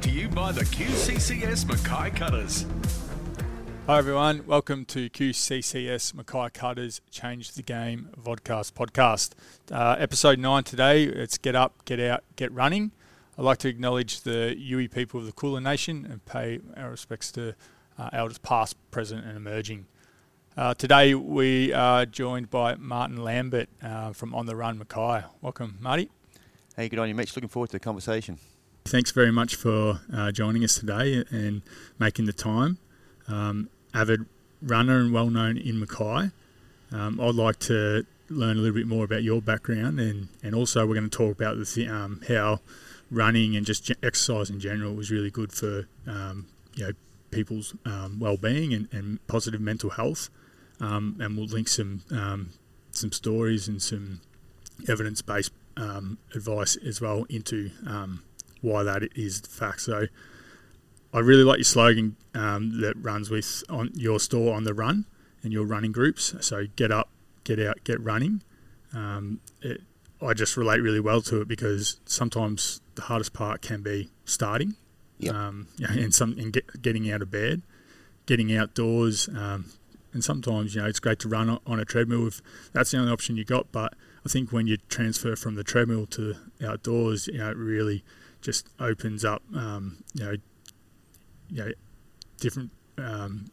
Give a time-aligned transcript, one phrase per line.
[0.00, 2.64] brought to you by the QCCS Mackay Cutters.
[3.86, 9.32] Hi everyone, welcome to QCCS Mackay Cutters Change the Game Vodcast podcast.
[9.70, 12.92] Uh, episode 9 today, it's Get Up, Get Out, Get Running.
[13.36, 17.30] I'd like to acknowledge the Yuwi people of the Kulin Nation and pay our respects
[17.32, 17.54] to
[17.98, 19.86] uh, elders past, present and emerging.
[20.56, 25.24] Uh, today we are joined by Martin Lambert uh, from On the Run Mackay.
[25.42, 26.08] Welcome, Marty.
[26.74, 27.36] Hey, good on you, Mitch.
[27.36, 28.38] Looking forward to the conversation.
[28.84, 31.62] Thanks very much for uh, joining us today and
[31.98, 32.78] making the time.
[33.28, 34.26] Um, avid
[34.62, 36.30] runner and well known in Mackay.
[36.90, 40.86] Um, I'd like to learn a little bit more about your background and, and also
[40.86, 42.60] we're going to talk about the th- um, how
[43.10, 46.92] running and just exercise in general was really good for um, you know
[47.30, 50.30] people's um, well-being and, and, positive mental health.
[50.80, 52.50] Um, and we'll link some um,
[52.90, 54.20] some stories and some
[54.88, 55.52] evidence-based
[56.34, 57.70] advice as well into
[58.60, 59.80] why that is the fact.
[59.82, 60.06] So
[61.12, 65.06] I really like your slogan um, that runs with on your store on the run
[65.42, 66.34] and your running groups.
[66.40, 67.08] So get up,
[67.44, 68.42] get out, get running.
[68.94, 69.80] Um, it,
[70.22, 74.74] I just relate really well to it because sometimes the hardest part can be starting,
[75.18, 75.34] yep.
[75.34, 77.62] um, and some and get, getting out of bed,
[78.26, 79.72] getting outdoors, um,
[80.12, 83.12] and sometimes you know it's great to run on a treadmill if that's the only
[83.12, 83.72] option you got.
[83.72, 83.94] But
[84.24, 88.04] I think when you transfer from the treadmill to outdoors, you know it really
[88.40, 90.36] just opens up, um, you know,
[91.48, 91.72] you know,
[92.38, 93.46] different um,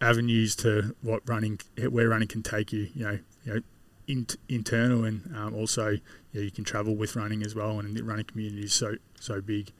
[0.00, 2.88] avenues to what running, where running can take you.
[2.94, 3.60] You know, you know,
[4.06, 5.90] in, internal and um, also
[6.32, 9.40] you, you can travel with running as well, and the running community is so so
[9.40, 9.72] big.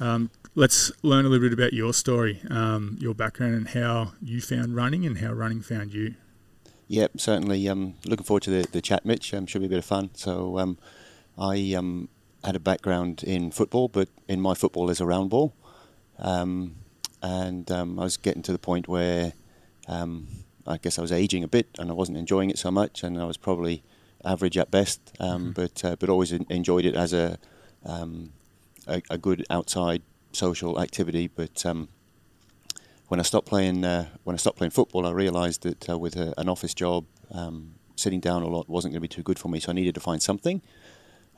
[0.00, 4.40] Um, let's learn a little bit about your story, um, your background, and how you
[4.40, 6.14] found running and how running found you.
[6.86, 7.68] Yep, certainly.
[7.68, 9.34] Um, looking forward to the, the chat, Mitch.
[9.34, 10.10] Um, should be a bit of fun.
[10.14, 10.78] So, um,
[11.36, 12.08] I um,
[12.48, 15.52] had a background in football, but in my football there's a round ball.
[16.18, 16.76] Um,
[17.22, 19.34] and um, I was getting to the point where
[19.86, 20.28] um,
[20.66, 23.20] I guess I was aging a bit and I wasn't enjoying it so much, and
[23.20, 23.82] I was probably
[24.24, 25.50] average at best, um, mm-hmm.
[25.60, 27.38] but uh, but always enjoyed it as a,
[27.84, 28.32] um,
[28.86, 30.00] a, a good outside
[30.32, 31.28] social activity.
[31.28, 31.88] But um,
[33.08, 36.16] when I stopped playing uh, when I stopped playing football, I realised that uh, with
[36.16, 37.04] a, an office job,
[37.96, 39.60] sitting down a lot wasn't going to be too good for me.
[39.60, 40.62] So I needed to find something.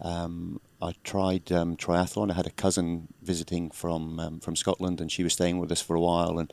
[0.02, 2.30] Um, I tried um, triathlon.
[2.30, 5.82] I had a cousin visiting from um, from Scotland, and she was staying with us
[5.82, 6.38] for a while.
[6.38, 6.52] And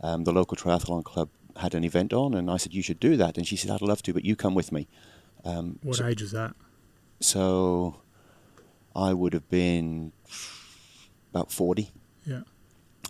[0.00, 3.16] um, the local triathlon club had an event on, and I said, "You should do
[3.16, 4.88] that." And she said, "I'd love to, but you come with me."
[5.44, 6.54] Um, what so, age was that?
[7.20, 8.00] So,
[8.94, 10.12] I would have been
[11.30, 11.90] about forty.
[12.24, 12.42] Yeah.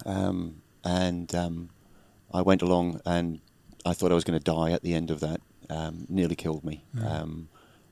[0.04, 1.32] Um, and
[2.32, 3.40] I went along, and
[3.84, 5.40] I thought I was going to die at the end of that.
[6.08, 6.84] nearly killed me.
[6.94, 7.46] Mm.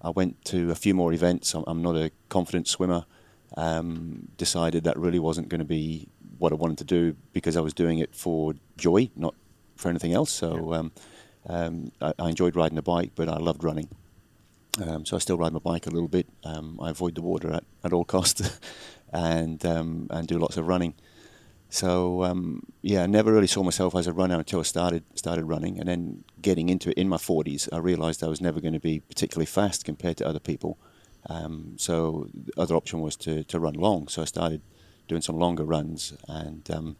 [0.04, 1.54] I went to a few more events.
[1.54, 3.06] I'm, I'm not a confident swimmer.
[3.56, 7.60] Um, decided that really wasn't going to be what I wanted to do because I
[7.60, 9.34] was doing it for joy, not
[9.76, 10.32] for anything else.
[10.32, 10.92] So um,
[11.48, 13.88] um, I, I, enjoyed riding a bike, but I loved running.
[14.84, 16.26] Um, so I still ride my bike a little bit.
[16.42, 18.59] Um, I avoid the water at, at all costs,
[19.12, 20.94] and um, and do lots of running.
[21.69, 25.44] So um, yeah, I never really saw myself as a runner until I started started
[25.44, 28.75] running, and then getting into it in my 40s, I realised I was never going
[28.75, 30.78] to be particularly fast compared to other people.
[31.27, 34.09] Um, so the other option was to to run long.
[34.09, 34.60] So I started
[35.09, 36.97] doing some longer runs, and um,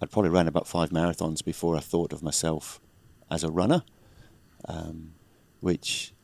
[0.00, 2.80] I'd probably ran about five marathons before I thought of myself
[3.30, 3.82] as a runner,
[4.68, 5.14] um,
[5.60, 6.14] which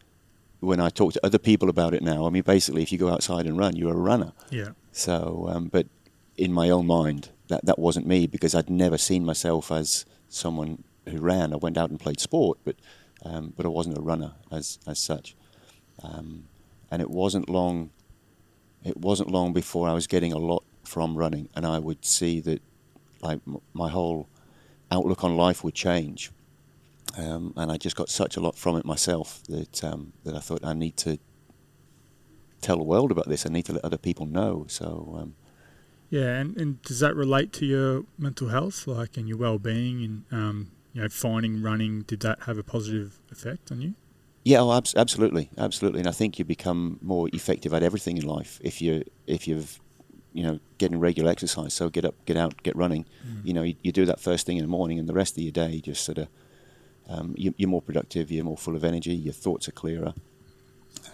[0.60, 3.10] when I talk to other people about it now, I mean, basically, if you go
[3.10, 4.32] outside and run, you're a runner.
[4.50, 4.70] Yeah.
[4.92, 5.86] So, um, but
[6.36, 10.84] in my own mind that that wasn't me because I'd never seen myself as someone
[11.08, 11.52] who ran.
[11.52, 12.76] I went out and played sport, but
[13.24, 15.34] um, but I wasn't a runner as as such.
[16.02, 16.44] Um,
[16.90, 17.90] and it wasn't long.
[18.84, 22.40] It wasn't long before I was getting a lot from running, and I would see
[22.40, 22.62] that
[23.20, 24.28] like m- my whole
[24.90, 26.30] outlook on life would change.
[27.16, 30.40] Um, and I just got such a lot from it myself that um, that I
[30.40, 31.18] thought I need to
[32.60, 33.46] tell the world about this.
[33.46, 34.66] I need to let other people know.
[34.68, 35.34] So um,
[36.10, 40.24] yeah, and, and does that relate to your mental health, like, and your well-being, and
[40.30, 42.02] um, you know, finding running?
[42.02, 43.94] Did that have a positive effect on you?
[44.44, 46.00] Yeah, oh, ab- absolutely, absolutely.
[46.00, 49.78] And I think you become more effective at everything in life if you if you've
[50.32, 51.74] you know getting regular exercise.
[51.74, 53.04] So get up, get out, get running.
[53.26, 53.44] Mm.
[53.44, 55.42] You know, you, you, do that first thing in the morning, and the rest of
[55.42, 56.28] your day just sort of
[57.10, 58.30] um, you, are more productive.
[58.30, 59.14] You're more full of energy.
[59.14, 60.14] Your thoughts are clearer.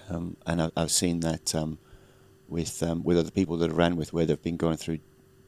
[0.08, 1.54] Um, and I, have seen that.
[1.56, 1.78] Um,
[2.48, 4.98] with um, with other people that I ran with where they've been going through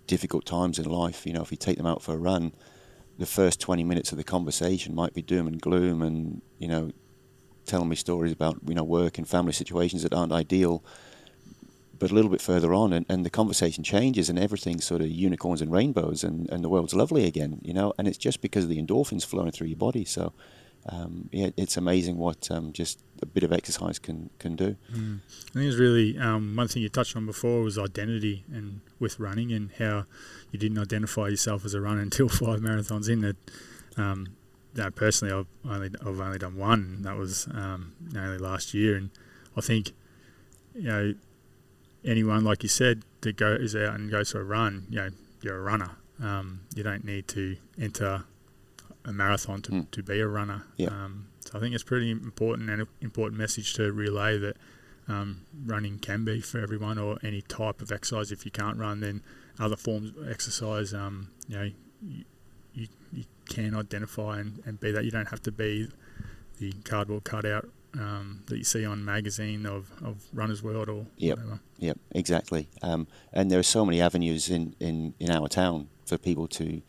[0.08, 1.24] difficult times in life.
[1.24, 2.52] You know, if you take them out for a run,
[3.18, 6.90] the first 20 minutes of the conversation might be doom and gloom and, you know,
[7.66, 10.82] telling me stories about, you know, work and family situations that aren't ideal.
[11.98, 15.08] but a little bit further on, and, and the conversation changes, and everything's sort of
[15.08, 17.94] unicorns and rainbows, and, and the world's lovely again, you know.
[17.98, 20.04] And it's just because of the endorphins flowing through your body.
[20.04, 20.32] So,
[20.86, 24.76] um, yeah, it's amazing what um, just a bit of exercise can can do.
[24.92, 25.20] Mm.
[25.50, 29.18] I think it's really um, one thing you touched on before was identity, and with
[29.18, 30.04] running, and how
[30.50, 33.20] you didn't identify yourself as a runner until five marathons in.
[33.20, 33.36] That,
[33.96, 34.36] um,
[34.74, 37.02] know, personally, I've only I've only done one.
[37.02, 39.10] That was um, only last year, and
[39.56, 39.92] I think
[40.74, 41.14] you know
[42.04, 45.08] anyone like you said that goes out and goes for a run, you know,
[45.40, 45.92] you're a runner.
[46.22, 48.24] Um, you don't need to enter
[49.04, 49.90] a marathon to, mm.
[49.90, 50.64] to be a runner.
[50.76, 50.88] Yeah.
[50.88, 54.56] Um, so I think it's pretty important and important message to relay that
[55.08, 58.32] um, running can be for everyone or any type of exercise.
[58.32, 59.22] If you can't run, then
[59.58, 61.70] other forms of exercise, um, you know,
[62.02, 62.24] you,
[62.72, 65.04] you, you, can identify and, and be that.
[65.04, 65.88] You don't have to be
[66.58, 67.68] the cardboard cutout
[67.98, 71.36] um, that you see on magazine of, of Runner's World or yep.
[71.36, 71.60] whatever.
[71.78, 72.68] Yep, exactly.
[72.82, 76.80] Um, and there are so many avenues in, in, in our town for people to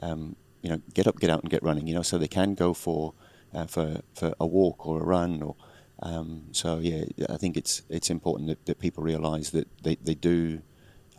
[0.00, 0.36] um,
[0.66, 1.86] you know, get up, get out, and get running.
[1.86, 3.14] You know, so they can go for
[3.54, 5.54] uh, for for a walk or a run, or
[6.02, 7.04] um, so yeah.
[7.30, 10.62] I think it's it's important that, that people realise that they they do.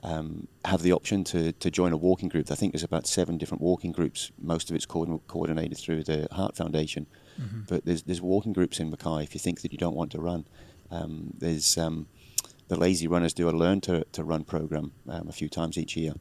[0.04, 2.52] Um, have the option to, to join a walking group.
[2.52, 4.32] I think there's about seven different walking groups.
[4.40, 7.08] Most of it's co- coordinated through the Heart Foundation,
[7.42, 7.62] mm-hmm.
[7.68, 9.24] but there's there's walking groups in Mackay.
[9.24, 10.46] If you think that you don't want to run,
[10.92, 12.06] um, there's um,
[12.68, 15.98] the Lazy Runners do a Learn to, to Run program um, a few times each
[15.98, 16.14] year.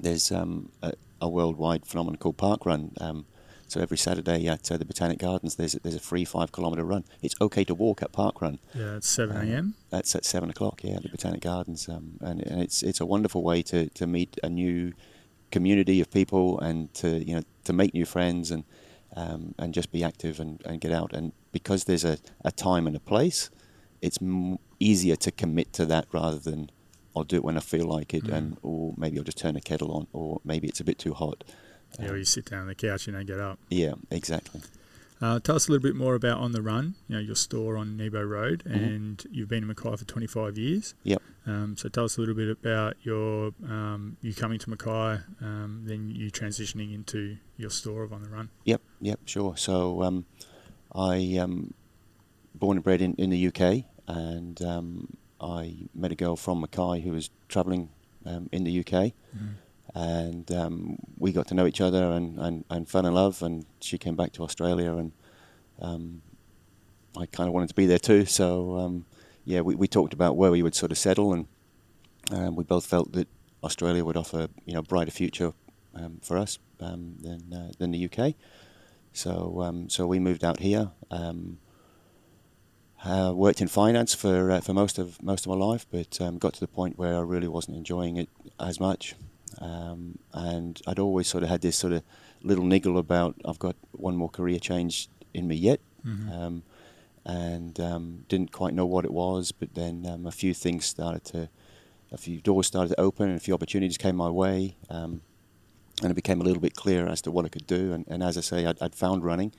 [0.00, 2.92] There's um, a, a worldwide phenomenon called Park Run.
[3.00, 3.26] Um,
[3.68, 6.84] so every Saturday at uh, the Botanic Gardens, there's a, there's a free five kilometre
[6.84, 7.04] run.
[7.20, 8.58] It's okay to walk at Park Run.
[8.74, 9.58] Yeah, it's seven a.m.
[9.58, 10.82] Um, that's at seven o'clock.
[10.84, 14.06] Yeah, at the Botanic Gardens, um, and, and it's it's a wonderful way to, to
[14.06, 14.92] meet a new
[15.50, 18.64] community of people and to you know to make new friends and
[19.16, 21.12] um, and just be active and, and get out.
[21.12, 23.50] And because there's a, a time and a place,
[24.02, 26.70] it's m- easier to commit to that rather than
[27.16, 28.32] I'll do it when I feel like it, mm.
[28.32, 31.14] and or maybe I'll just turn the kettle on, or maybe it's a bit too
[31.14, 31.44] hot.
[31.98, 33.58] Yeah, um, you sit down on the couch and don't get up.
[33.70, 34.60] Yeah, exactly.
[35.20, 37.78] Uh, tell us a little bit more about On the Run, you know, your store
[37.78, 38.84] on Nebo Road, mm-hmm.
[38.84, 40.94] and you've been in Mackay for 25 years.
[41.04, 41.22] Yep.
[41.46, 45.84] Um, so tell us a little bit about your um, you coming to Mackay, um,
[45.86, 48.50] then you transitioning into your store of On the Run.
[48.64, 49.56] Yep, yep, sure.
[49.56, 50.26] So um,
[50.94, 51.72] I um,
[52.54, 55.16] born and bred in, in the UK, and um,
[55.46, 57.90] I met a girl from Mackay who was travelling
[58.24, 59.46] um, in the UK, mm-hmm.
[59.94, 63.42] and um, we got to know each other and, and, and, fell in love.
[63.42, 65.12] And she came back to Australia, and
[65.80, 66.22] um,
[67.16, 68.26] I kind of wanted to be there too.
[68.26, 69.06] So um,
[69.44, 71.46] yeah, we, we talked about where we would sort of settle, and
[72.32, 73.28] um, we both felt that
[73.62, 75.52] Australia would offer you know brighter future
[75.94, 78.34] um, for us than uh, than the UK.
[79.12, 80.90] So so we moved out here.
[83.04, 86.38] Uh, worked in finance for uh, for most of most of my life, but um,
[86.38, 88.28] got to the point where I really wasn't enjoying it
[88.58, 89.14] as much,
[89.60, 92.02] um, and I'd always sort of had this sort of
[92.42, 96.32] little niggle about I've got one more career change in me yet, mm-hmm.
[96.32, 96.62] um,
[97.24, 99.52] and um, didn't quite know what it was.
[99.52, 101.48] But then um, a few things started to,
[102.10, 105.20] a few doors started to open, and a few opportunities came my way, um,
[106.02, 107.92] and it became a little bit clearer as to what I could do.
[107.92, 109.52] And, and as I say, I'd, I'd found running.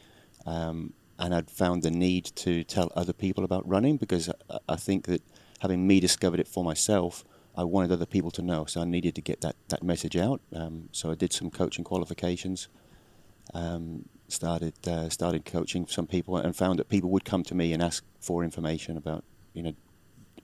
[0.46, 4.76] Um, and I'd found the need to tell other people about running because I, I
[4.76, 5.22] think that
[5.60, 7.24] having me discovered it for myself,
[7.56, 8.66] I wanted other people to know.
[8.66, 10.42] So I needed to get that, that message out.
[10.54, 12.68] Um, so I did some coaching qualifications,
[13.54, 17.74] um, started uh, started coaching some people, and found that people would come to me
[17.74, 19.74] and ask for information about you know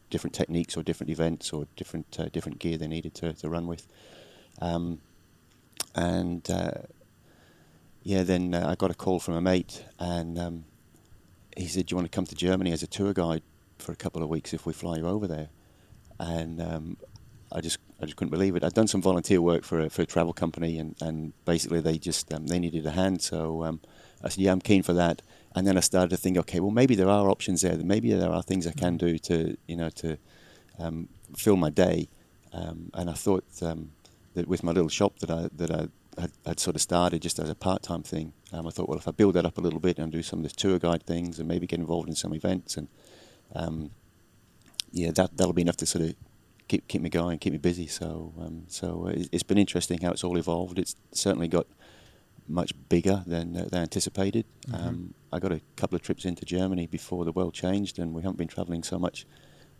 [0.09, 3.67] different techniques or different events or different uh, different gear they needed to, to run
[3.67, 3.87] with.
[4.61, 4.99] Um,
[5.95, 6.71] and uh,
[8.03, 10.65] yeah, then uh, I got a call from a mate, and um,
[11.55, 13.43] he said, "Do you want to come to Germany as a tour guide
[13.79, 15.49] for a couple of weeks if we fly you over there?"
[16.19, 16.97] And um,
[17.51, 18.63] I just I just couldn't believe it.
[18.63, 21.97] I'd done some volunteer work for a, for a travel company, and, and basically they
[21.97, 23.21] just um, they needed a hand.
[23.21, 23.79] So um,
[24.21, 25.21] I said, "Yeah, I'm keen for that."
[25.55, 27.77] And then I started to think, okay, well maybe there are options there.
[27.77, 30.17] Maybe there are things I can do to you know to
[30.77, 31.07] um,
[31.37, 32.09] fill my day.
[32.51, 36.59] Um, and I thought that with my little shop that I that I had, had
[36.59, 38.33] sort of started just as a part-time thing.
[38.51, 40.39] Um, I thought, well, if I build that up a little bit and do some
[40.39, 42.87] of the tour guide things and maybe get involved in some events, and
[43.55, 43.91] um,
[44.91, 46.15] yeah, that that'll be enough to sort of
[46.67, 47.87] keep keep me going, keep me busy.
[47.87, 50.79] So um, so it's been interesting how it's all evolved.
[50.79, 51.67] It's certainly got
[52.47, 54.45] much bigger than uh, than anticipated.
[54.67, 54.87] Mm-hmm.
[54.87, 58.21] Um, I got a couple of trips into Germany before the world changed, and we
[58.21, 59.25] haven't been travelling so much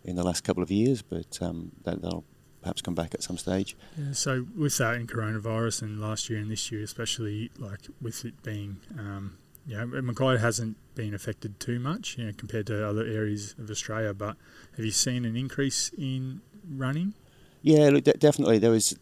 [0.04, 2.24] in the last couple of years, but um, that, will
[2.64, 3.76] perhaps come back at some stage.
[3.98, 8.24] Yeah, so with that in coronavirus and last year and this year, especially like with
[8.24, 12.88] it being, um, you know, Mackay hasn't been affected too much, you know, compared to
[12.88, 14.14] other areas of Australia.
[14.14, 14.36] But
[14.76, 17.12] have you seen an increase in running?
[17.60, 18.58] Yeah, look, de- definitely.
[18.58, 18.96] There was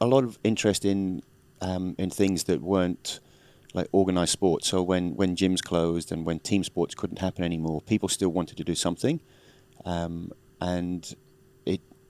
[0.00, 1.22] a lot of interest in
[1.60, 3.18] um, in things that weren't
[3.74, 4.68] like organised sports.
[4.68, 8.58] So when when gyms closed and when team sports couldn't happen anymore, people still wanted
[8.58, 9.20] to do something,
[9.84, 10.30] um,
[10.60, 11.14] and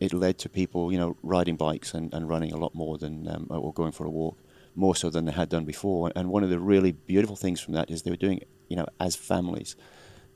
[0.02, 3.28] it led to people, you know, riding bikes and, and running a lot more than
[3.28, 4.36] um, or going for a walk
[4.74, 6.10] more so than they had done before.
[6.16, 8.74] And one of the really beautiful things from that is they were doing it, you
[8.74, 9.76] know, as families.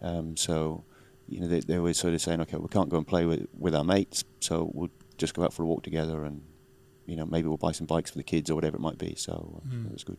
[0.00, 0.84] Um, so,
[1.28, 3.48] you know, they, they were sort of saying, okay, we can't go and play with
[3.58, 6.42] with our mates, so we'll just go out for a walk together and
[7.06, 9.16] you know maybe we'll buy some bikes for the kids or whatever it might be.
[9.16, 9.86] So mm.
[9.86, 10.18] it was good.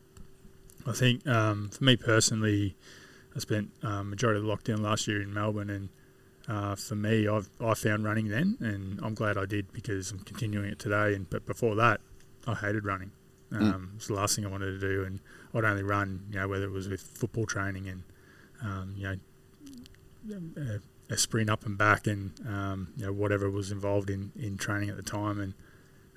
[0.86, 2.76] I think um, for me personally,
[3.36, 5.88] I spent um, majority of the lockdown last year in Melbourne, and
[6.48, 10.20] uh, for me, I've I found running then, and I'm glad I did because I'm
[10.20, 11.14] continuing it today.
[11.14, 12.00] And but before that,
[12.46, 13.12] I hated running.
[13.52, 13.62] Mm.
[13.62, 13.92] Um, mm.
[13.92, 15.20] It was the last thing I wanted to do, and
[15.54, 18.04] I'd only run, you know, whether it was with football training and
[18.64, 19.18] um, you know
[20.58, 24.58] a, a, sprint up and back, and um, you know whatever was involved in in
[24.58, 25.54] training at the time, and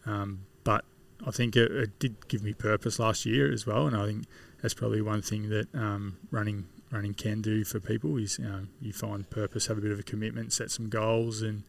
[0.07, 0.85] um, but
[1.27, 4.25] I think it, it, did give me purpose last year as well, and I think
[4.63, 8.67] that's probably one thing that um, running running can do for people is you, know,
[8.81, 11.63] you find purpose, have a bit of a commitment, set some goals, and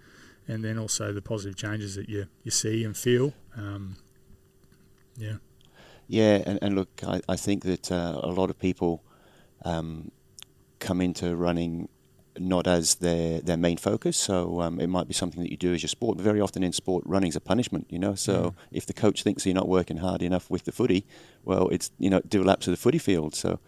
[0.47, 3.33] and then also the positive changes that you you see and feel.
[3.55, 3.97] Um,
[5.17, 5.35] yeah.
[6.07, 9.01] Yeah, and, and look, I, I think that uh, a lot of people
[9.63, 10.11] um,
[10.79, 11.87] come into running
[12.37, 14.17] not as their their main focus.
[14.17, 16.17] So um, it might be something that you do as your sport.
[16.17, 17.87] But very often in sport, running's a punishment.
[17.89, 18.53] You know, so mm.
[18.71, 21.05] if the coach thinks you're not working hard enough with the footy,
[21.43, 23.35] well, it's you know do laps of the footy field.
[23.35, 23.59] So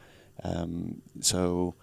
[0.44, 1.76] um, so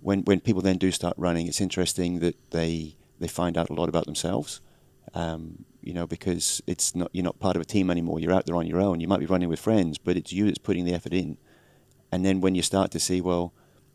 [0.00, 3.74] when when people then do start running, it's interesting that they they find out a
[3.74, 4.60] lot about themselves.
[5.12, 8.20] Um, you know, because it's not you're not part of a team anymore.
[8.20, 9.00] You're out there on your own.
[9.00, 11.36] You might be running with friends, but it's you that's putting the effort in.
[12.12, 13.52] And then when you start to see, well,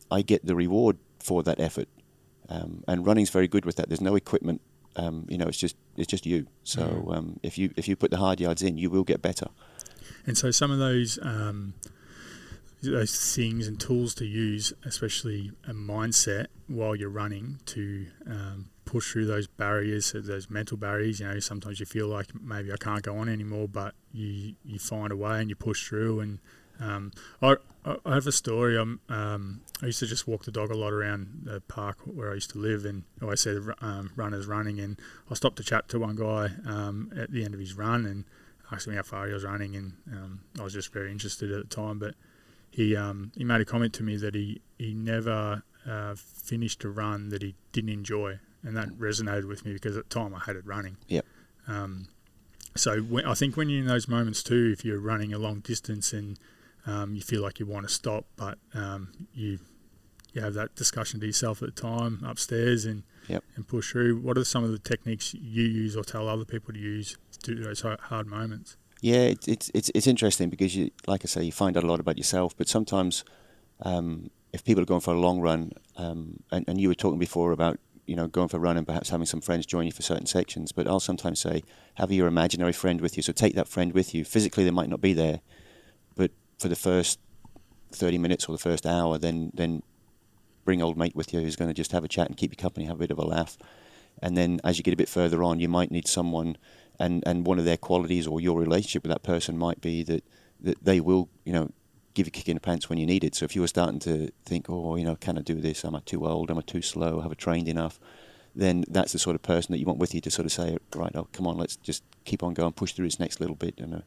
[0.10, 1.90] I get the reward for that effort
[2.50, 3.90] um, and running's very good with that.
[3.90, 4.62] There's no equipment.
[4.96, 6.48] Um, you know, it's just it's just you.
[6.64, 9.48] So um, if you if you put the hard yards in, you will get better.
[10.26, 11.74] And so some of those um,
[12.92, 19.12] those things and tools to use, especially a mindset while you're running to um, push
[19.12, 21.20] through those barriers, those mental barriers.
[21.20, 24.80] You know, sometimes you feel like maybe I can't go on anymore, but you you
[24.80, 26.20] find a way and you push through.
[26.22, 26.39] And
[26.80, 27.12] um,
[27.42, 27.58] I
[28.06, 28.77] I have a story.
[28.77, 32.32] Um, um, I used to just walk the dog a lot around the park where
[32.32, 34.80] I used to live, and I always see the um, runners running.
[34.80, 35.00] And
[35.30, 38.25] I stopped to chat to one guy um, at the end of his run and
[38.72, 41.70] asked him how far he was running, and um, I was just very interested at
[41.70, 42.00] the time.
[42.00, 42.15] But
[42.72, 46.90] he um, he made a comment to me that he he never uh, finished a
[46.90, 50.40] run that he didn't enjoy, and that resonated with me because at the time I
[50.40, 50.98] hated running.
[51.08, 51.26] Yep.
[51.68, 52.08] Um,
[52.76, 55.60] so when, I think when you're in those moments too, if you're running a long
[55.60, 56.38] distance and
[56.86, 59.60] um, you feel like you want to stop, but um, you
[60.34, 63.44] you have that discussion to yourself at the time upstairs and yep.
[63.56, 64.20] and push through.
[64.20, 67.56] What are some of the techniques you use or tell other people to use to
[67.56, 68.78] do those hard moments?
[69.06, 72.00] Yeah, it's it's it's, interesting because you, like I say, you find out a lot
[72.00, 72.58] about yourself.
[72.58, 73.24] But sometimes,
[73.84, 77.20] um, if people are going for a long run, um, and, and you were talking
[77.20, 79.92] before about you know going for a run and perhaps having some friends join you
[79.92, 81.62] for certain sections, but I'll sometimes say
[81.94, 83.22] have your imaginary friend with you.
[83.22, 84.26] So take that friend with you.
[84.26, 85.42] Physically, they might not be there,
[86.16, 87.20] but for the first
[87.92, 89.84] 30 minutes or the first hour, then then
[90.64, 92.58] bring old mate with you who's going to just have a chat and keep you
[92.58, 93.56] company, have a bit of a laugh.
[94.20, 96.58] And then as you get a bit further on, you might need someone,
[97.00, 100.24] and, and one of their qualities or your relationship with that person might be that,
[100.62, 101.72] that they will, you know,
[102.14, 103.36] give you a kick in the pants when you need it.
[103.36, 105.84] So if you were starting to think, oh, you know, can I do this?
[105.84, 106.50] Am I too old?
[106.50, 107.20] Am I too slow?
[107.22, 108.00] Have I trained enough?
[108.56, 110.78] Then that's the sort of person that you want with you to sort of say,
[110.96, 113.75] right, oh, come on, let's just keep on going, push through this next little bit.
[113.78, 114.04] You know,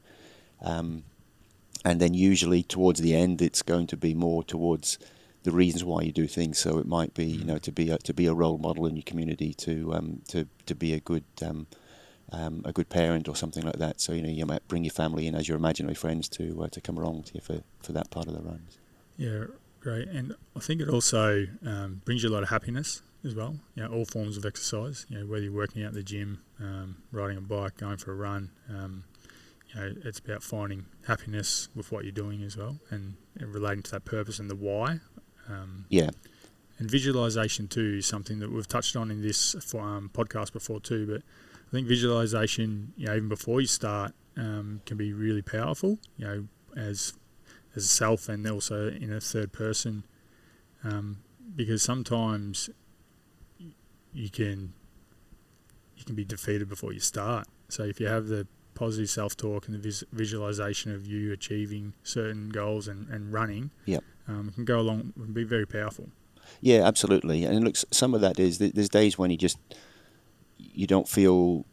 [0.63, 1.05] um,
[1.85, 4.99] and then usually towards the end, it's going to be more towards
[5.43, 6.59] the reasons why you do things.
[6.59, 8.97] So it might be, you know, to be a, to be a role model in
[8.97, 11.67] your community, to um, to to be a good um,
[12.33, 14.01] um, a good parent or something like that.
[14.01, 16.69] So you know, you might bring your family in as your imaginary friends to uh,
[16.69, 18.79] to come along with you for, for that part of the runs.
[19.17, 19.45] Yeah,
[19.81, 20.09] great.
[20.09, 23.57] And I think it also um, brings you a lot of happiness as well.
[23.75, 25.07] You know, all forms of exercise.
[25.09, 28.13] You know, whether you're working out in the gym, um, riding a bike, going for
[28.13, 28.51] a run.
[28.69, 29.05] Um,
[29.75, 33.83] you know, it's about finding happiness with what you're doing as well, and, and relating
[33.83, 35.01] to that purpose and the why.
[35.49, 36.11] Um, yeah.
[36.79, 41.07] And visualization too is something that we've touched on in this um, podcast before too.
[41.07, 41.23] But
[41.69, 45.99] I think visualization, you know, even before you start, um, can be really powerful.
[46.17, 47.13] You know, as
[47.77, 50.05] as a self and also in a third person,
[50.83, 51.19] um,
[51.55, 52.71] because sometimes
[54.13, 54.73] you can
[55.97, 57.47] you can be defeated before you start.
[57.69, 61.93] So if you have the positive self talk and the vis- visualization of you achieving
[62.03, 64.03] certain goals and, and running, yep.
[64.27, 66.09] um, can go along and be very powerful.
[66.63, 67.45] Yeah, absolutely.
[67.45, 69.59] And look, some of that is there's days when you just
[70.59, 71.65] you don't feel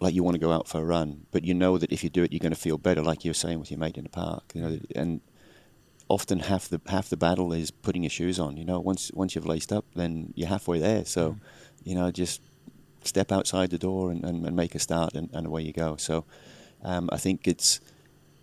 [0.00, 2.10] like you want to go out for a run, but you know that if you
[2.10, 4.04] do it, you're going to feel better, like you were saying with your mate in
[4.04, 4.44] the park.
[4.54, 5.20] You know, and
[6.08, 8.56] often half the half the battle is putting your shoes on.
[8.56, 11.04] You know, once once you've laced up, then you're halfway there.
[11.04, 11.40] So, Mm.
[11.84, 12.40] you know, just
[13.04, 15.96] step outside the door and, and, and make a start, and, and away you go.
[15.96, 16.24] So,
[16.82, 17.80] um, I think it's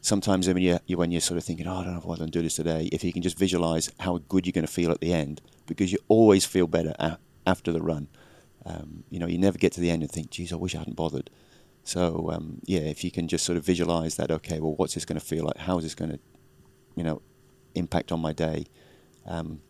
[0.02, 2.20] sometimes when you when you're sort of thinking, oh, I don't know if I want
[2.22, 2.88] to do this today.
[2.92, 5.92] If you can just visualize how good you're going to feel at the end, because
[5.92, 8.08] you always feel better a- after the run.
[8.68, 10.80] Um, you know, you never get to the end and think, geez, I wish I
[10.80, 11.30] hadn't bothered.
[11.84, 15.06] So um, yeah, if you can just sort of visualize that, okay, well, what's this
[15.06, 15.58] going to feel like?
[15.58, 16.20] How is this going to,
[16.96, 17.22] you know,
[17.76, 18.66] impact on my day?
[19.26, 19.62] Um,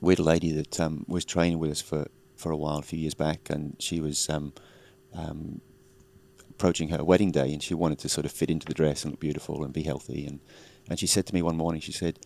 [0.00, 2.82] we had a lady that um, was training with us for, for a while, a
[2.82, 4.52] few years back, and she was um,
[5.14, 5.60] um,
[6.50, 9.12] approaching her wedding day, and she wanted to sort of fit into the dress and
[9.12, 10.26] look beautiful and be healthy.
[10.26, 10.40] And,
[10.90, 12.18] and she said to me one morning, she said,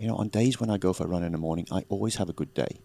[0.00, 2.16] you know, on days when I go for a run in the morning, I always
[2.16, 2.80] have a good day.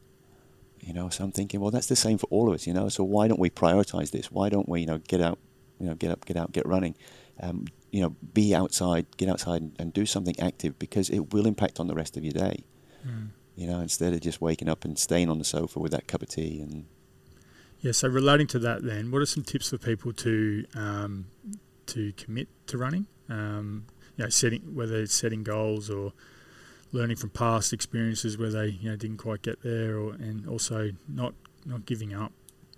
[0.81, 2.65] You know, so I'm thinking, well, that's the same for all of us.
[2.65, 4.31] You know, so why don't we prioritize this?
[4.31, 5.39] Why don't we, you know, get out,
[5.79, 6.95] you know, get up, get out, get running,
[7.41, 11.47] um, you know, be outside, get outside and, and do something active because it will
[11.47, 12.63] impact on the rest of your day.
[13.05, 13.29] Mm.
[13.55, 16.21] You know, instead of just waking up and staying on the sofa with that cup
[16.21, 16.85] of tea and
[17.81, 17.91] Yeah.
[17.91, 21.25] So relating to that, then, what are some tips for people to um,
[21.87, 23.07] to commit to running?
[23.27, 26.13] Um, you know, setting whether it's setting goals or
[26.91, 30.91] learning from past experiences where they you know didn't quite get there, or and also
[31.07, 31.33] not
[31.65, 32.31] not giving up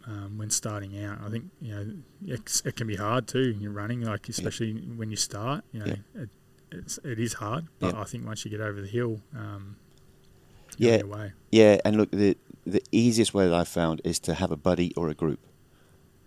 [0.07, 1.19] um, when starting out.
[1.25, 1.85] I think you know
[2.25, 3.55] it's, it can be hard too.
[3.59, 5.63] You're running like especially when you start.
[5.71, 6.21] You know, Yeah.
[6.23, 6.29] it,
[6.71, 8.01] it's, it is hard, but Yeah.
[8.01, 9.75] I think once you get over the hill, um,
[10.77, 10.91] Yeah.
[10.97, 11.33] you're on your way.
[11.51, 14.93] Yeah, and look, the the easiest way that I've found is to have a buddy
[14.95, 15.39] or a group.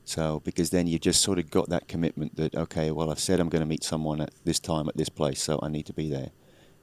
[0.05, 3.41] So because then you just sort of got that commitment that okay, well I've said
[3.41, 5.93] I'm going to meet someone at this time at this place, so I need to
[5.95, 6.31] be there.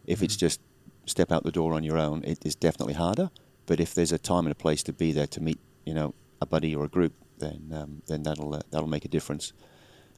[0.08, 0.40] If it's Mhm.
[0.40, 0.60] just
[1.06, 3.30] step out the door on your own, it is definitely harder.
[3.66, 6.14] But if there's a time and a place to be there to meet, you know,
[6.42, 9.54] a buddy or a group, then um, then that'll uh, that'll make a difference.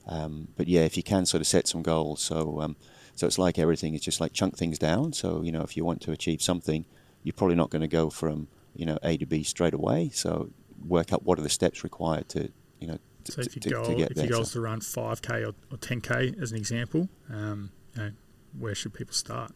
[0.07, 2.75] Um, but yeah, if you can sort of set some goals, so um,
[3.15, 3.93] so it's like everything.
[3.93, 5.13] It's just like chunk things down.
[5.13, 6.85] So you know, if you want to achieve something,
[7.23, 10.09] you're probably not going to go from you know A to B straight away.
[10.13, 10.49] So
[10.85, 13.69] work out what are the steps required to you know to, So if your to
[13.69, 17.09] goal, get if your goal is to run 5k or, or 10k as an example,
[17.29, 18.11] um, you know,
[18.57, 19.53] where should people start?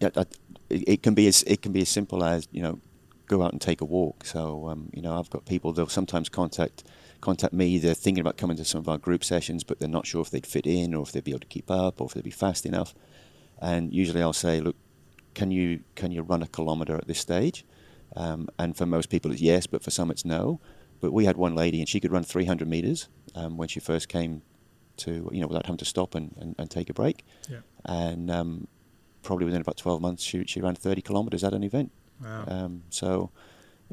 [0.00, 0.28] Yeah, it,
[0.70, 2.80] it can be as it can be as simple as you know
[3.26, 4.24] go out and take a walk.
[4.24, 6.84] So um, you know I've got people they'll sometimes contact
[7.20, 7.78] contact me.
[7.78, 10.30] They're thinking about coming to some of our group sessions, but they're not sure if
[10.30, 12.30] they'd fit in or if they'd be able to keep up or if they'd be
[12.30, 12.94] fast enough.
[13.60, 14.76] And usually I'll say, look,
[15.34, 17.64] can you can you run a kilometre at this stage?
[18.16, 20.60] Um, and for most people it's yes, but for some it's no.
[21.00, 24.08] But we had one lady and she could run 300 metres um, when she first
[24.08, 24.42] came
[24.98, 27.24] to you know without having to stop and, and, and take a break.
[27.48, 27.58] Yeah.
[27.84, 28.68] And um,
[29.22, 31.92] probably within about 12 months she she ran 30 kilometres at an event.
[32.22, 32.44] Wow.
[32.46, 33.30] Um, so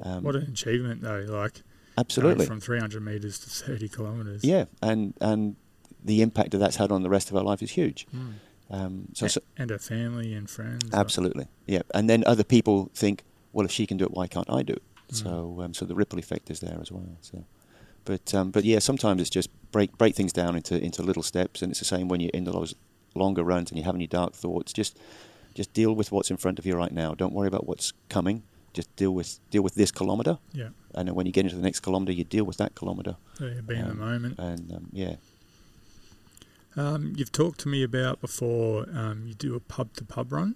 [0.03, 1.25] um, what an achievement, though!
[1.27, 1.61] Like
[1.97, 4.43] absolutely, from 300 meters to 30 kilometers.
[4.43, 5.55] yeah, and and
[6.03, 8.07] the impact that that's had on the rest of her life is huge.
[8.15, 8.33] Mm.
[8.69, 10.83] Um, so, so and her family and friends.
[10.91, 11.81] like- absolutely, yeah.
[11.93, 14.73] And then other people think, well, if she can do it, why can't I do
[14.73, 14.83] it?
[15.11, 15.23] Mm.
[15.23, 17.17] So um, so the ripple effect is there as well.
[17.21, 17.45] So,
[18.03, 21.61] but um, but yeah, sometimes it's just break break things down into into little steps,
[21.61, 22.75] and it's the same when you're in those
[23.15, 24.73] longer runs and you have any dark thoughts.
[24.73, 24.97] Just
[25.53, 27.15] just deal with what's in front of you right now.
[27.15, 28.43] Don't worry about what's coming.
[28.73, 30.69] Just deal with deal with this kilometre, Yeah.
[30.93, 33.15] and then when you get into the next kilometre, you deal with that kilometre.
[33.37, 34.35] So yeah, be in the Um, moment.
[34.37, 35.15] And um, yeah,
[36.75, 38.85] Um, you've talked to me about before.
[38.93, 40.55] Um, you do a pub to pub run.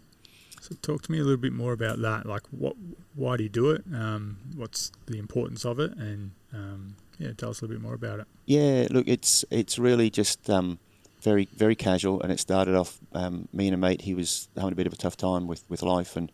[0.62, 2.26] So talk to me a little bit more about that.
[2.26, 2.76] Like, what?
[3.16, 3.84] Why do you do it?
[3.94, 5.94] Um, what's the importance of it?
[5.96, 8.28] And um, yeah, tell us a little bit more about it.
[8.46, 10.80] Yeah, look, it's it's really just um,
[11.22, 14.02] very very casual, and it started off um, me and a mate.
[14.02, 16.32] He was having a bit of a tough time with, with life, and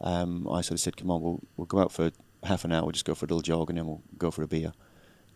[0.00, 2.10] um, I sort of said, "Come on, we'll we'll go out for
[2.44, 2.82] half an hour.
[2.82, 4.72] We'll just go for a little jog, and then we'll go for a beer."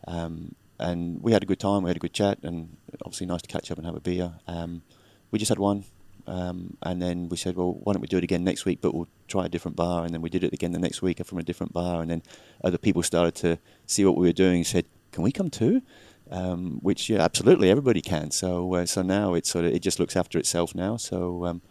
[0.06, 1.82] Um, and we had a good time.
[1.82, 4.32] We had a good chat, and obviously nice to catch up and have a beer.
[4.46, 4.82] Um,
[5.30, 5.84] we just had one,
[6.26, 8.80] um, and then we said, "Well, why don't we do it again next week?
[8.80, 11.24] But we'll try a different bar." And then we did it again the next week
[11.24, 12.22] from a different bar, and then
[12.62, 15.82] other people started to see what we were doing and said, "Can we come too?"
[16.30, 18.30] Um, which yeah, absolutely everybody can.
[18.30, 20.96] So uh, so now it's sort of it just looks after itself now.
[20.96, 21.62] So um,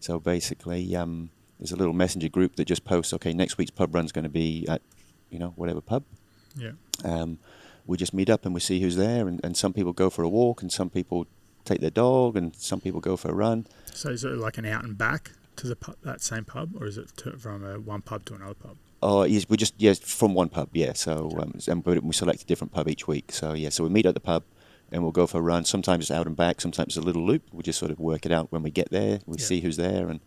[0.00, 3.94] so basically, um, there's a little messenger group that just posts, okay, next week's pub
[3.94, 4.82] run's going to be at
[5.30, 6.04] you know whatever pub.
[6.56, 6.72] Yeah.
[7.04, 7.38] Um,
[7.86, 10.22] we just meet up and we see who's there, and, and some people go for
[10.22, 11.26] a walk, and some people
[11.64, 13.66] take their dog, and some people go for a run.
[13.92, 16.86] So is it like an out and back to the pub, that same pub, or
[16.86, 18.76] is it to, from a, one pub to another pub?
[19.06, 20.94] Oh, yes, we just yes from one pub, yeah.
[20.94, 23.32] So um, and we select a different pub each week.
[23.32, 24.44] So yeah, so we meet at the pub,
[24.90, 25.66] and we'll go for a run.
[25.66, 26.62] Sometimes it's out and back.
[26.62, 27.42] Sometimes it's a little loop.
[27.52, 29.20] We just sort of work it out when we get there.
[29.26, 29.44] We Yeah.
[29.44, 30.20] see who's there, and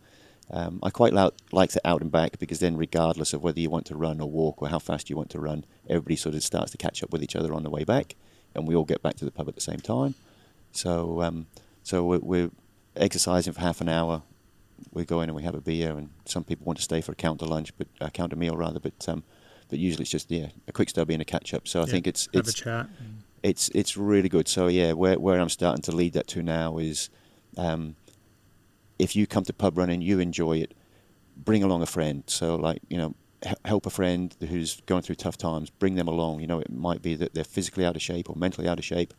[0.50, 3.68] um, I quite like like the out and back because then, regardless of whether you
[3.68, 6.44] want to run or walk or how fast you want to run, everybody sort of
[6.44, 8.14] starts to catch up with each other on the way back,
[8.54, 10.14] and we all get back to the pub at the same time.
[10.70, 11.48] So um,
[11.82, 12.50] so we're, we're
[12.94, 14.22] exercising for half an hour.
[14.92, 17.12] We go in and we have a beer, and some people want to stay for
[17.12, 18.80] a counter lunch, but a counter meal rather.
[18.80, 19.24] But um,
[19.68, 21.68] but usually it's just yeah a quick stubby and a catch up.
[21.68, 22.86] So I Yeah, think it's have it's a chat.
[23.42, 24.48] it's it's really good.
[24.48, 27.10] So yeah, where where I'm starting to lead that to now is,
[27.56, 27.96] um,
[28.98, 30.74] if you come to pub running, you enjoy it,
[31.36, 32.24] bring along a friend.
[32.26, 33.14] So like you know,
[33.64, 35.70] help a friend who's going through tough times.
[35.70, 36.40] Bring them along.
[36.40, 38.84] You know, it might be that they're physically out of shape or mentally out of
[38.84, 39.14] shape,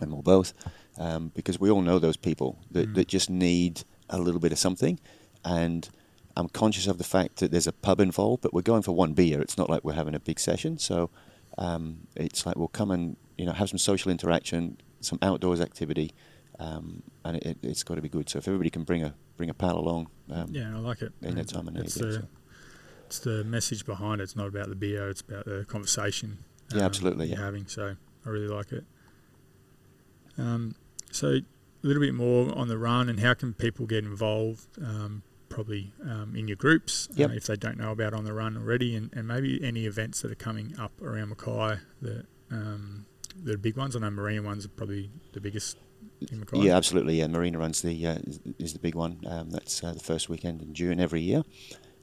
[0.00, 0.52] and or both,
[0.98, 2.94] um, because we all know those people that Mm.
[2.94, 4.98] that just need a little bit of something,
[5.44, 5.88] and.
[6.36, 9.12] I'm conscious of the fact that there's a pub involved, but we're going for one
[9.12, 9.40] beer.
[9.40, 10.78] It's not like we're having a big session.
[10.78, 11.10] So
[11.56, 16.14] um, it's like we'll come and you know have some social interaction, some outdoors activity,
[16.60, 18.28] um, and it, it's got to be good.
[18.28, 21.12] So if everybody can bring a bring a pal along, um, Yeah, I like it.
[21.22, 22.22] in their time need, It's the, so.
[23.06, 24.24] it's the message behind it.
[24.24, 25.08] It's not about the beer.
[25.08, 26.38] It's about the conversation.
[26.72, 27.44] Yeah, absolutely, You're yeah.
[27.46, 28.84] having so I really like it.
[30.36, 30.76] Um,
[31.10, 31.40] so
[31.82, 34.66] a little bit more on the run and how can people get involved?
[34.82, 37.30] Um, probably um, in your groups Yep.
[37.30, 40.20] uh, if they don't know about on the run already, and, and maybe any events
[40.20, 43.06] that are coming up around Mackay that um,
[43.42, 43.96] the big ones.
[43.96, 45.76] I know Marina ones are probably the biggest
[46.30, 46.58] in Mackay.
[46.58, 47.16] Yeah, absolutely.
[47.16, 49.20] Yeah, Marina runs the uh, is, is the big one.
[49.26, 51.42] Um, that's uh, the first weekend in June every year.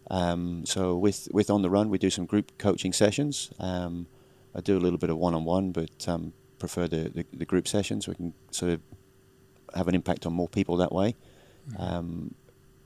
[0.09, 3.51] Um, so with with on the run, we do some group coaching sessions.
[3.59, 4.07] Um,
[4.55, 7.45] I do a little bit of one on one, but um, prefer the, the the
[7.45, 8.07] group sessions.
[8.07, 8.81] We can sort of
[9.75, 11.15] have an impact on more people that way.
[11.77, 12.33] Um,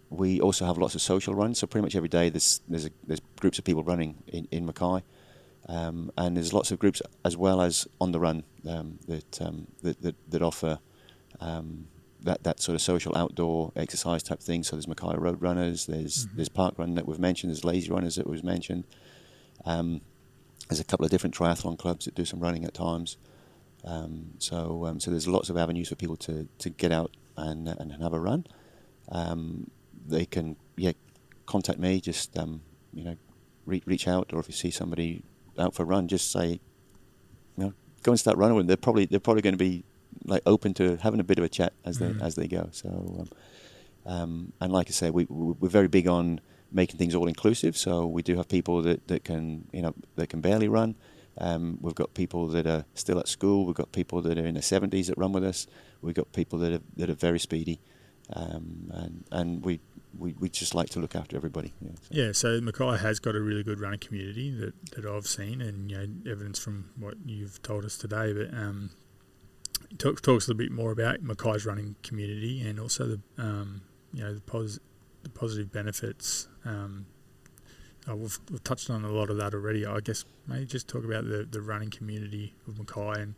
[0.10, 1.60] we also have lots of social runs.
[1.60, 4.66] So pretty much every day there's there's a, there's groups of people running in in
[4.66, 5.04] Mackay.
[5.68, 9.68] Um, and there's lots of groups as well as on the run um, that, um,
[9.84, 10.80] that that that offer
[11.42, 11.88] um,
[12.24, 14.64] that that sort of social outdoor exercise type thing.
[14.64, 16.36] So there's Mackay Road Runners, there's Mhm.
[16.38, 18.86] there's Park Run that we've mentioned, there's Lazy Runners that was mentioned.
[19.66, 20.02] Um,
[20.70, 23.18] there's a couple of different triathlon clubs that do some running at times.
[23.84, 27.68] Um, so um, so there's lots of avenues for people to, to get out and
[27.68, 28.46] and have a run.
[29.12, 29.70] Um,
[30.08, 30.92] they can yeah
[31.46, 32.62] contact me, just um,
[32.94, 33.16] you know
[33.66, 35.24] re- reach out, or if you see somebody
[35.58, 36.60] out for a run, just say
[37.58, 38.68] you know go and start running with them.
[38.68, 39.84] They're probably they're probably going to be
[40.26, 42.18] like open to having a bit of a chat as Mhm.
[42.20, 42.70] they as they go.
[42.72, 42.90] So,
[43.20, 43.30] um,
[44.14, 47.76] um, and like I say, we- we're very big on making things all inclusive.
[47.78, 50.96] So we do have people that, that can you know that can barely run.
[51.40, 53.66] Um, we've got people that are still at school.
[53.66, 55.68] We've got people that are in their seventies that run with us.
[56.02, 57.80] We've got people that are that are very speedy,
[58.34, 59.80] um, and and we,
[60.18, 61.74] we we just like to look after everybody.
[61.82, 62.08] Yeah, so.
[62.12, 65.90] Yeah, so Mackay has got a really good running community that, that I've seen, and
[65.90, 68.34] you know, evidence from what you've told us today.
[68.34, 68.92] But um,
[69.98, 73.82] talk, talks a little bit more about Mackay's running community and also the um,
[74.14, 74.80] you know the, pos-
[75.24, 76.48] the positive benefits.
[76.66, 77.06] Um,
[78.10, 79.86] oh, we've, we've touched on a lot of that already.
[79.86, 83.36] I guess maybe just talk about the, the running community of Mackay and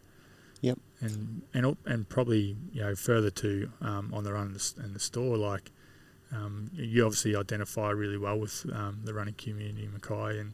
[0.62, 0.77] Yep.
[0.99, 4.95] and and and probably you know further to um, on the run and the, and
[4.95, 5.71] the store like.
[6.34, 10.53] Um, you obviously identify really well with um, the running community in Mackay and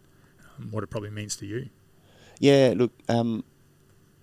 [0.58, 1.69] um, what it probably means to you.
[2.39, 3.43] Yeah, look, um,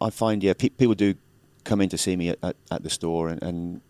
[0.00, 1.14] I find yeah pe- people do
[1.62, 3.80] come in to see me at, at, at the store, and, and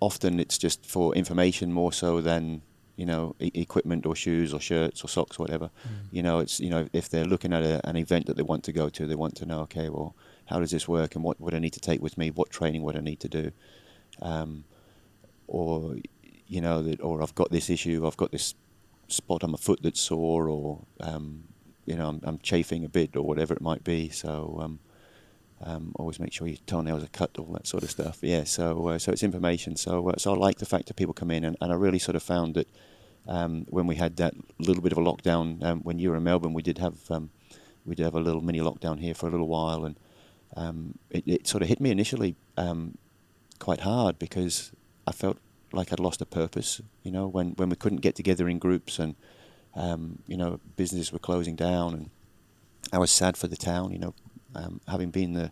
[0.00, 2.60] often it's just for information more so than
[2.98, 5.70] you know e- equipment or shoes or shirts or socks or whatever.
[6.10, 8.64] You know, it's you know if they're looking at a, an event that they want
[8.64, 11.40] to go to, they want to know okay, well, how does this work, and what
[11.40, 12.30] would I need to take with me?
[12.30, 13.52] What training would I need to do?
[14.20, 14.64] Um,
[15.46, 15.96] or
[16.48, 18.54] you know that, or I've got this issue, I've got this
[19.06, 21.44] spot on my foot that's sore, or um,
[21.86, 24.08] you know I'm, I'm chafing a bit, or whatever it might be.
[24.08, 24.80] So um,
[25.60, 28.18] um, always make sure your toenails are cut, all that sort of stuff.
[28.22, 29.76] Yeah, so uh, so it's information.
[29.76, 31.98] So uh, so I like the fact that people come in, and, and I really
[31.98, 32.68] sort of found that
[33.26, 36.22] um, when we had that little bit of a lockdown um, when you were in
[36.22, 37.30] Melbourne, we did have um,
[37.84, 39.96] we did have a little mini lockdown here for a little while, and
[40.56, 42.96] um, it, it sort of hit me initially um,
[43.58, 44.70] quite hard because
[45.06, 45.38] I felt
[45.72, 46.80] like I'd lost a purpose.
[47.02, 49.16] You know, when when we couldn't get together in groups, and
[50.28, 52.10] you know businesses were closing down, and
[52.92, 53.90] I was sad for the town.
[53.90, 54.14] You know,
[54.54, 55.50] um, having been the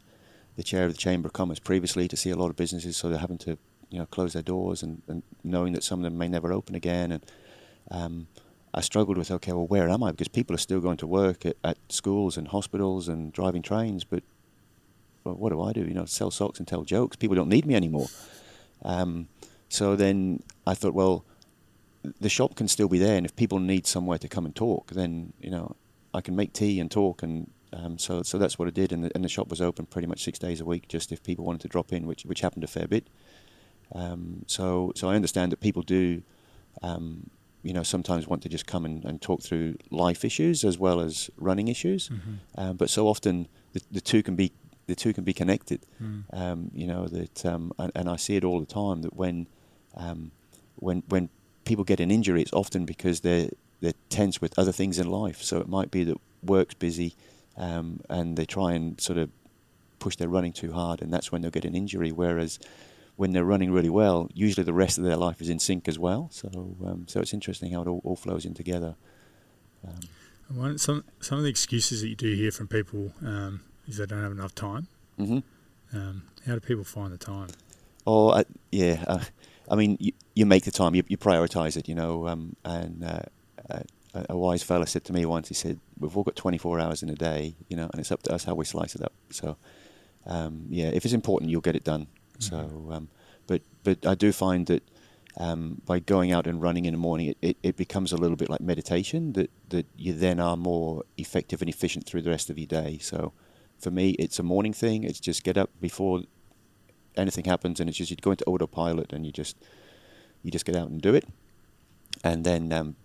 [0.56, 3.12] the chair of the Chamber of Commerce previously, to see a lot of businesses sort
[3.12, 3.58] of having to
[3.90, 6.74] you know close their doors, and, and knowing that some of them may never open
[6.74, 7.24] again, and
[7.90, 8.26] um,
[8.72, 10.10] I struggled with okay, well, where am I?
[10.10, 14.04] Because people are still going to work at, at schools and hospitals and driving trains,
[14.04, 14.22] but
[15.24, 15.80] well, what do I do?
[15.80, 17.16] You know, sell socks and tell jokes.
[17.16, 18.06] People don't need me anymore.
[18.82, 19.28] Um,
[19.68, 21.24] so then I thought, well,
[22.20, 24.92] the shop can still be there, and if people need somewhere to come and talk,
[24.92, 25.74] then you know
[26.14, 29.04] I can make tea and talk, and um, so so that's what I did, and
[29.04, 31.44] the, and the shop was open pretty much six days a week, just if people
[31.44, 33.08] wanted to drop in, which which happened a fair bit.
[33.94, 36.22] Um, so so I understand that people do,
[36.82, 37.30] um,
[37.62, 41.00] you know, sometimes want to just come and, and talk through life issues as well
[41.00, 42.34] as running issues, Mm-hmm.
[42.60, 44.52] um, but so often the, the two can be
[44.86, 45.80] the two can be connected.
[46.00, 46.22] Mm.
[46.32, 49.46] Um, you know that, um, and, and I see it all the time that when
[49.96, 50.30] um,
[50.76, 51.28] when when
[51.64, 53.50] people get an injury, it's often because they're
[53.80, 55.42] they're tense with other things in life.
[55.42, 57.14] So it might be that work's busy,
[57.56, 59.30] um, and they try and sort of
[59.98, 62.12] push their running too hard, and that's when they'll get an injury.
[62.12, 62.58] Whereas
[63.16, 65.98] when they're running really well, usually the rest of their life is in sync as
[65.98, 66.28] well.
[66.30, 66.48] So
[66.84, 68.96] um, so it's interesting how it all, all flows in together.
[69.86, 70.00] Um,
[70.48, 74.06] One, some some of the excuses that you do hear from people um, is they
[74.06, 74.86] don't have enough time.
[75.16, 75.38] hmm
[75.92, 77.48] Um, how do people find the time?
[78.06, 79.04] Oh, uh, yeah.
[79.06, 79.24] Uh,
[79.68, 82.28] I mean, you, you make the time, you, you prioritize it, you know.
[82.28, 83.22] Um, and uh,
[83.68, 83.80] uh,
[84.28, 87.08] a- wise fella said to me once, he said, "We've all got 24 hours in
[87.08, 89.56] a day, you know, and it's up to us how we slice it up." So,
[90.26, 92.06] um, yeah, if it's important, you'll get it done.
[92.38, 93.08] So, um,
[93.46, 94.82] but but I do find that
[95.38, 98.36] um, by going out and running in the morning, it, it, it becomes a little
[98.36, 99.32] bit like meditation.
[99.32, 102.98] That that you then are more effective and efficient through the rest of your day.
[103.00, 103.32] So,
[103.78, 105.04] for me, it's a morning thing.
[105.04, 106.22] It's just get up before
[107.16, 109.56] anything happens, and it's just you go into autopilot and you just
[110.42, 111.24] you just get out and do it,
[112.22, 112.96] and then um,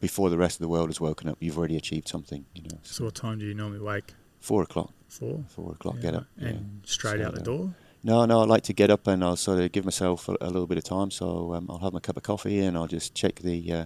[0.00, 2.44] before the rest of the world has woken up, you've already achieved something.
[2.54, 4.14] You know, So what time do you normally wake?
[4.40, 5.44] four o'clock, Four.
[5.48, 6.48] four o'clock, Yeah, get up, yeah.
[6.48, 7.74] and straight out the door.
[8.04, 10.46] No, no, I like to get up and I'll sort of give myself a, a
[10.46, 11.10] little bit of time.
[11.10, 13.84] So um, I'll have my cup of coffee and I'll just check the uh,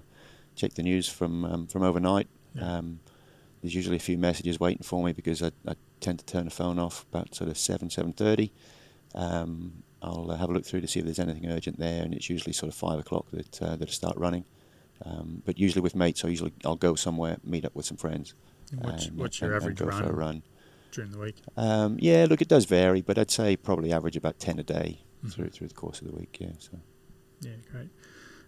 [0.54, 2.28] check the news from um, from overnight.
[2.54, 2.76] Yeah.
[2.78, 3.00] Um,
[3.62, 6.50] there's usually a few messages waiting for me because I, I tend to turn the
[6.50, 8.52] phone off about sort of seven seven thirty.
[9.14, 12.12] Um, I'll uh, have a look through to see if there's anything urgent there, and
[12.12, 14.44] it's usually sort of five o'clock that uh, that I start running.
[15.04, 18.34] Um, but usually with mates, I usually I'll go somewhere, meet up with some friends.
[18.70, 20.42] And What's, and, what's your and average go run, for a run?
[20.92, 21.36] during the week?
[21.56, 25.00] Um, yeah, look, it does vary, but I'd say probably average about ten a day
[25.24, 25.32] Mhm.
[25.32, 26.36] through through the course of the week.
[26.40, 26.78] Yeah, so
[27.40, 27.88] Yeah, great.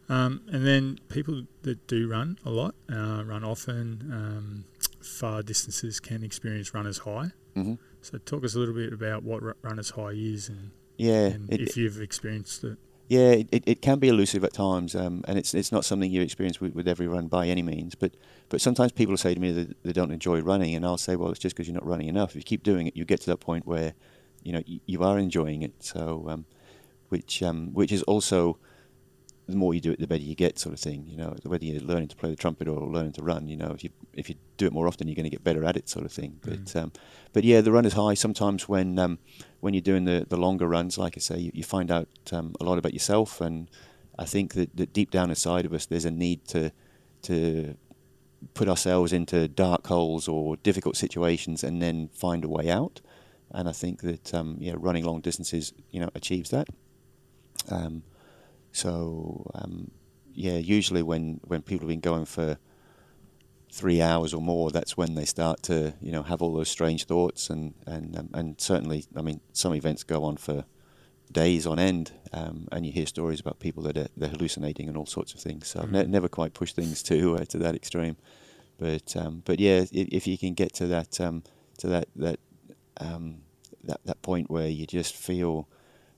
[0.08, 4.64] Um, and then people that do run a lot, uh, run often, um,
[5.00, 7.30] far distances can experience runner's high.
[7.54, 11.28] hmm So talk us a little bit about what ru- runner's high is and, yeah,
[11.28, 12.76] and it, if you've experienced it.
[13.08, 16.22] Yeah, it, it, can be elusive at times, um, and it's it's not something you
[16.22, 17.94] experience with, with every run by any means.
[17.94, 18.12] But
[18.48, 21.30] but sometimes people say to me that they don't enjoy running, and I'll say, well,
[21.30, 22.30] it's just because you're not running enough.
[22.30, 23.92] If you keep doing it, you get to that point where
[24.42, 25.74] you know you, you are enjoying it.
[25.80, 26.46] So um,
[27.10, 28.58] which um, which is also
[29.46, 31.04] the more you do it, the better you get, sort of thing.
[31.06, 33.46] You know, whether you're learning to play the trumpet or learning to run.
[33.48, 35.64] You know, if you if you do it more often, you're going to get better
[35.64, 36.40] at it, sort of thing.
[36.40, 36.64] Mm.
[36.64, 36.92] But um,
[37.32, 38.14] but yeah, the runner's high.
[38.14, 39.18] Sometimes when um,
[39.60, 42.54] when you're doing the, the longer runs, like I say, you, you find out um,
[42.60, 43.70] a lot about yourself, and
[44.18, 46.72] I think that, that deep down inside of us, there's a need to
[47.22, 47.76] to
[48.54, 53.02] put ourselves into dark holes or difficult situations, and then find a way out.
[53.50, 56.68] And I think that um, yeah, running long distances, you know, achieves that.
[57.70, 58.02] Um,
[58.74, 59.92] so um,
[60.34, 62.58] yeah, usually when, when people have been going for
[63.72, 67.04] three hours or more, that's when they start to you know have all those strange
[67.04, 70.64] thoughts and and um, and certainly, I mean, some events go on for
[71.30, 74.96] days on end, um, and you hear stories about people that are they're hallucinating and
[74.96, 75.68] all sorts of things.
[75.68, 78.16] So I've ne- never quite pushed things to uh, to that extreme,
[78.78, 81.44] but um, but yeah, if, if you can get to that um,
[81.78, 82.40] to that that
[82.96, 83.42] um,
[83.84, 85.68] that that point where you just feel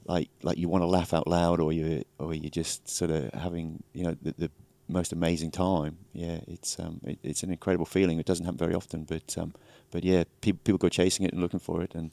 [0.09, 3.33] like like you want to laugh out loud, or you or you're just sort of
[3.35, 4.51] having you know the, the
[4.89, 5.99] most amazing time.
[6.13, 8.19] Yeah, it's um it, it's an incredible feeling.
[8.19, 9.55] It doesn't happen very often, but um
[9.91, 12.11] but yeah, people people go chasing it and looking for it, and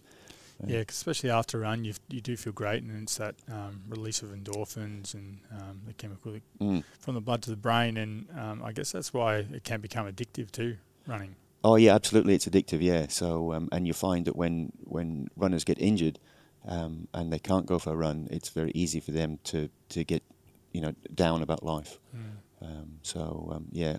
[0.65, 3.81] Yeah, 'cause especially after a run, you you do feel great, and it's that um,
[3.87, 6.83] release of endorphins and um, the chemical mm.
[6.99, 10.07] from the blood to the brain, and um, I guess that's why it can become
[10.07, 10.77] addictive too.
[11.05, 11.35] Running.
[11.63, 12.81] Oh yeah, absolutely, it's addictive.
[12.81, 16.19] Yeah, so um, and you find that when when runners get injured
[16.65, 20.03] um, and they can't go for a run, it's very easy for them to to
[20.03, 20.23] get
[20.71, 21.99] you know down about life.
[22.61, 23.97] Um, so um, yeah,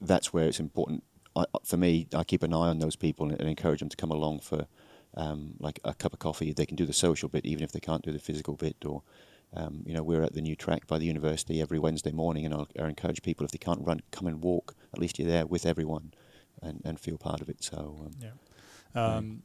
[0.00, 1.04] that's where it's important.
[1.36, 3.96] I, for me, I keep an eye on those people and, and encourage them to
[3.96, 4.66] come along for
[5.16, 6.52] um, like a cup of coffee.
[6.52, 8.76] They can do the social bit even if they can't do the physical bit.
[8.84, 9.02] Or
[9.54, 12.54] um, you know, we're at the new track by the university every Wednesday morning, and
[12.54, 14.74] I'll, I'll encourage people if they can't run, come and walk.
[14.92, 16.12] At least you're there with everyone
[16.62, 17.62] and, and feel part of it.
[17.62, 18.30] So um, Yeah.
[18.94, 19.42] Um,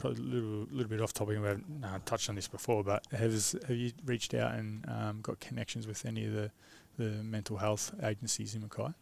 [0.00, 1.38] probably a little, little bit off topic.
[1.38, 5.20] We haven't uh, touched on this before, but has have you reached out and um,
[5.20, 6.50] got connections with any of the,
[6.98, 8.92] the mental health agencies in Mackay?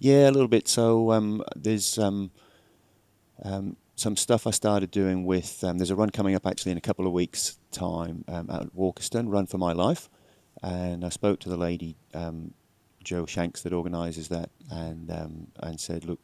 [0.00, 0.66] Yeah, a little bit.
[0.66, 2.30] So um, there's um,
[3.44, 5.62] um, some stuff I started doing with.
[5.62, 8.74] Um, there's a run coming up actually in a couple of weeks' time um, at
[8.74, 10.08] Walkerston, Run for My Life,
[10.62, 11.96] and I spoke to the lady,
[13.04, 15.10] Joe Shanks, that organises that, and
[15.60, 16.20] and said, look,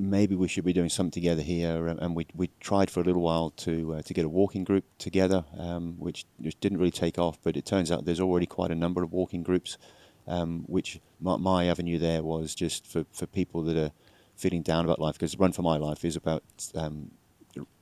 [0.00, 1.86] maybe we should be doing something together here.
[1.86, 4.64] And, and we we tried for a little while to uh, to get a walking
[4.64, 7.38] group together, um, which just didn't really take off.
[7.42, 9.78] But it turns out there's already quite a number of walking groups
[10.26, 13.90] um, which my, my avenue there was just for, for people that are
[14.36, 17.10] feeling down about life because Run for My Life is about um,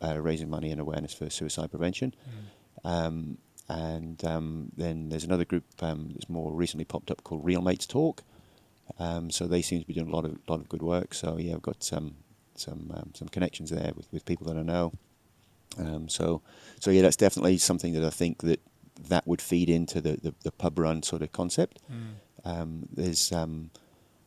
[0.02, 2.14] uh, raising money and awareness for suicide prevention.
[2.84, 2.90] Mm.
[2.90, 7.60] Um, and um, then there's another group um, that's more recently popped up called Real
[7.60, 8.22] Mates Talk.
[8.98, 11.14] Um, so they seem to be doing a lot of lot of good work.
[11.14, 12.16] So yeah, I've got some
[12.54, 14.92] some um, some connections there with, with people that I know.
[15.78, 16.42] Um, so
[16.80, 18.60] so yeah, that's definitely something that I think that
[19.08, 21.78] that would feed into the, the, the pub run sort of concept.
[21.92, 22.14] Mm.
[22.44, 23.70] Um, there's um,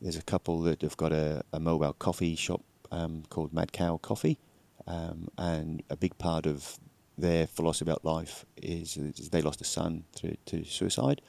[0.00, 3.98] there's a couple that have got a, a mobile coffee shop um, called Mad Cow
[3.98, 4.38] Coffee,
[4.86, 6.78] um, and a big part of
[7.18, 11.20] their philosophy about life is, is they lost a son to, to suicide.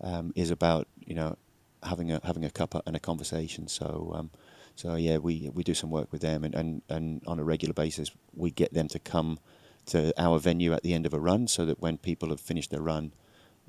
[0.00, 1.36] Um, is about you know
[1.82, 3.68] having a having a cup and a conversation.
[3.68, 4.30] So um,
[4.74, 7.74] so yeah, we we do some work with them, and, and, and on a regular
[7.74, 9.38] basis we get them to come
[9.86, 12.70] to our venue at the end of a run, so that when people have finished
[12.70, 13.12] their run,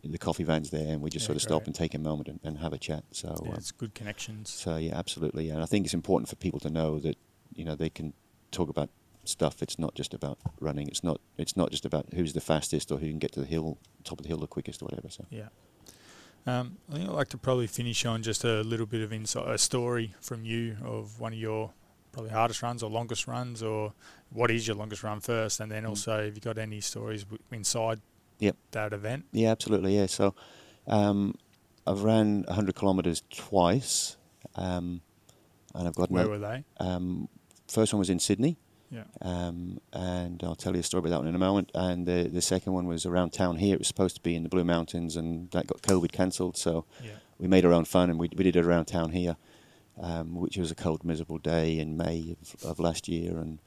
[0.04, 1.68] the coffee van's there, and we just Yeah, sort of stop great.
[1.68, 3.04] and take a moment and, and have a chat.
[3.12, 4.50] So Yeah, um, it's good connections.
[4.50, 7.18] so yeah, absolutely, and I think it's important for people to know that
[7.54, 8.14] you know they can
[8.52, 8.90] talk about
[9.26, 9.62] stuff.
[9.64, 10.88] It's not just about running.
[10.88, 11.20] It's not.
[11.38, 14.20] It's not just about who's the fastest or who can get to the hill, top
[14.20, 15.10] of the hill the quickest or whatever.
[15.10, 15.48] So Yeah.
[16.46, 19.48] Um, I think I'd like to probably finish on just a little bit of insight,
[19.48, 21.72] a story from you of one of your
[22.12, 23.94] probably hardest runs or longest runs, or
[24.30, 25.90] what is your longest run first, and then Mm.
[25.90, 28.02] also have you got any stories inside
[28.40, 28.58] Yep.
[28.72, 29.26] that event?
[29.32, 30.06] yeah, absolutely, yeah.
[30.08, 30.36] So
[30.86, 31.36] um,
[31.88, 34.18] I've ran 100 kilometres twice,
[34.56, 35.02] um,
[35.74, 36.66] and I've got Where were they?
[36.78, 37.30] um,
[37.68, 38.58] first one was in Sydney.
[38.94, 39.04] Yeah.
[39.22, 41.72] Um, and I'll tell you a story about that one in a moment.
[41.74, 43.74] And the the second one was around town here.
[43.74, 46.56] It was supposed to be in the Blue Mountains, and that got COVID cancelled.
[46.58, 47.12] So Yeah.
[47.40, 49.36] we made our own fun, and we we did it around town here,
[50.00, 53.38] um, which was a cold, miserable day in May of, of last year.
[53.40, 53.60] And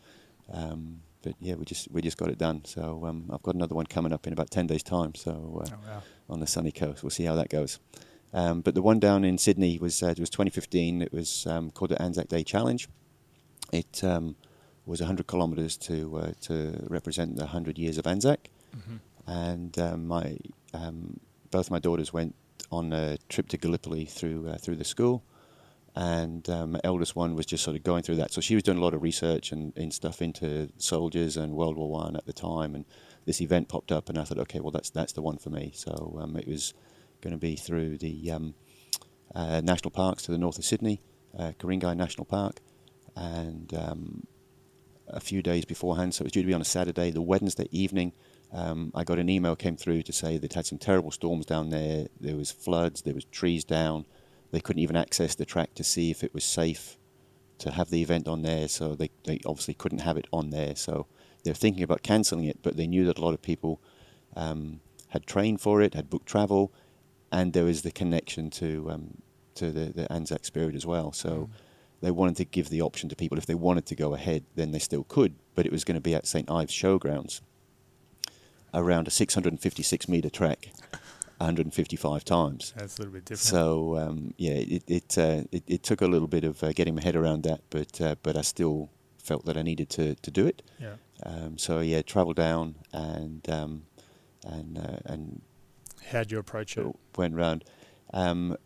[0.53, 2.65] um, but yeah, we just we just got it done.
[2.65, 5.15] So um, I've got another one coming up in about ten days' time.
[5.17, 6.03] So uh, Oh, wow.
[6.31, 7.03] on the sunny coast.
[7.03, 7.81] We'll see how that goes.
[8.33, 11.03] Um, but the one down in Sydney was uh, it was 2015.
[11.03, 12.89] It was um, called the Anzac Day Challenge.
[13.73, 14.37] It um,
[14.87, 19.01] was 100 kilometres to uh, to represent the 100 years of Anzac, Mhm.
[19.27, 20.39] and um, my
[20.73, 21.21] um,
[21.51, 22.35] both my daughters went
[22.71, 25.23] on a trip to Gallipoli through uh, through the school,
[25.95, 28.33] and um, my eldest one was just sort of going through that.
[28.33, 31.77] So she was doing a lot of research and, and stuff into soldiers and World
[31.77, 32.85] War One at the time, and
[33.25, 35.73] this event popped up, and I thought, okay, well that's that's the one for me.
[35.75, 36.75] So um, it was
[37.23, 38.55] going to be through the um,
[39.35, 41.01] uh, national parks to the north of Sydney,
[41.39, 42.61] uh, Ku-ring-gai National Park,
[43.17, 44.27] and um,
[45.09, 46.15] a few days beforehand.
[46.15, 47.11] So it was due to be on a Saturday.
[47.11, 48.13] The Wednesday evening,
[48.53, 51.71] um, I got an email came through to say they'd had some terrible storms down
[51.71, 52.09] there.
[52.21, 53.03] There was floods.
[53.03, 54.07] There was trees down.
[54.53, 56.97] They couldn't even access the track to see if it was safe
[57.59, 58.69] to have the event on there.
[58.69, 60.77] So they, they obviously couldn't have it on there.
[60.77, 61.07] So
[61.43, 63.81] they're thinking about cancelling it, but they knew that a lot of people
[64.37, 66.73] um, had trained for it, had booked travel,
[67.33, 69.23] and there was the connection to um,
[69.55, 71.13] to the, the Anzac spirit as well.
[71.13, 71.49] So
[72.01, 74.73] they wanted to give the option to people if they wanted to go ahead, then
[74.73, 77.41] they still could, but it was going to be at St Ives Showgrounds,
[78.75, 80.69] around a 656 metre track.
[81.39, 82.73] 155 times.
[82.77, 83.41] That's a little bit different.
[83.41, 86.95] So um, yeah, it it, uh, it it took a little bit of uh, getting
[86.95, 90.31] my head around that, but uh, but I still felt that I needed to, to
[90.31, 90.63] do it.
[90.81, 90.95] yeah.
[91.25, 93.83] Um, so yeah, travel down and um,
[94.47, 95.43] and uh, and
[96.11, 96.87] How'd you approach it?
[97.17, 97.65] went round.
[98.15, 98.57] Um,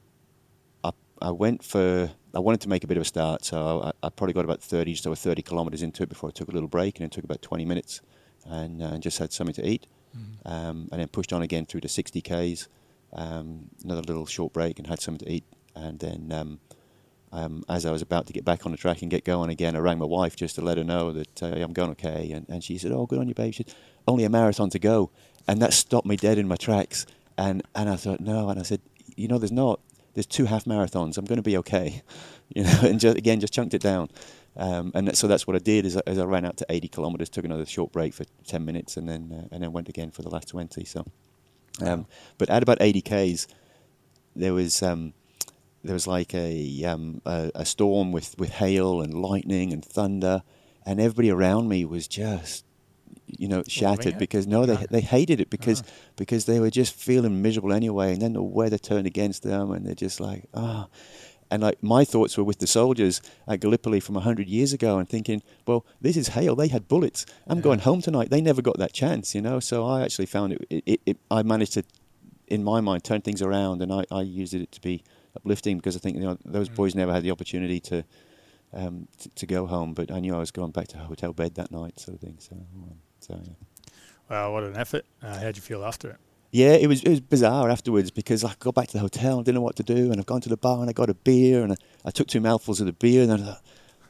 [0.84, 0.90] I
[1.20, 4.08] I went for I wanted to make a bit of a start, so I, I
[4.10, 6.68] probably got about thirty, just over thirty kilometres into it before I took a little
[6.68, 8.00] break, and it took about twenty minutes,
[8.44, 10.50] and uh, just had something to eat, Mhm.
[10.50, 12.68] um, and then pushed on again through to sixty k's,
[13.12, 16.32] um, another little short break, and had something to eat, and then.
[16.32, 16.60] Um,
[17.32, 19.76] um, as I was about to get back on the track and get going again,
[19.76, 22.32] I rang my wife just to let her know that uh, I'm going okay.
[22.32, 23.72] And, and she said, "Oh, good on you, babe." She said,
[24.08, 25.10] "Only a marathon to go,"
[25.46, 27.06] and that stopped me dead in my tracks.
[27.38, 28.48] And and I thought, no.
[28.48, 28.80] And I said,
[29.14, 29.78] "You know, there's not.
[30.14, 31.18] There's two half marathons.
[31.18, 32.02] I'm going to be okay."
[32.52, 34.08] You know, and just, again, just chunked it down.
[34.56, 35.86] Um, and so that's what I did.
[35.86, 38.64] Is I, is I ran out to 80 kilometres, took another short break for 10
[38.64, 40.84] minutes, and then uh, and then went again for the last 20.
[40.84, 41.04] So,
[41.80, 42.06] um,
[42.38, 43.46] but at about 80 k's,
[44.34, 45.14] there was um,
[45.84, 50.42] there was like a, um, a a storm with, with hail and lightning and thunder,
[50.84, 52.64] and everybody around me was just
[53.42, 55.90] you know shattered because no they they hated it because Ah.
[56.16, 59.80] because they were just feeling miserable anyway, and then the weather turned against them, and
[59.86, 60.86] they're just like ah.
[61.52, 65.08] And like my thoughts were with the soldiers at Gallipoli from hundred years ago, and
[65.08, 66.54] thinking, well, this is hail.
[66.54, 67.26] They had bullets.
[67.48, 67.64] I'm Yeah.
[67.68, 68.30] going home tonight.
[68.30, 69.58] They never got that chance, you know.
[69.60, 70.60] So I actually found it.
[70.70, 71.82] It, it, it I managed to
[72.46, 75.02] in my mind turn things around and I, I used it to be
[75.38, 76.74] uplifting because I think you know those Mm.
[76.80, 77.96] boys never had the opportunity to
[78.80, 81.32] um, to, to go home but I knew I was going back to a hotel
[81.32, 83.52] bed that night sort of thing so um, so yeah.
[84.30, 85.04] Wow, what an effort.
[85.22, 86.16] Uh, how'd you feel after it?
[86.52, 89.44] yeah it was it was bizarre afterwards because I got back to the hotel and
[89.44, 91.14] didn't know what to do and I've gone to the bar and I got a
[91.14, 93.62] beer and I, I took two mouthfuls of the beer and I thought